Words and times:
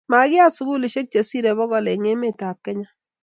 makiyat 0.09 0.51
sukulisiek 0.55 1.07
che 1.11 1.21
sirei 1.29 1.57
bokol 1.59 1.85
eng' 1.91 2.09
emetab 2.13 2.57
Kenya 2.65 2.89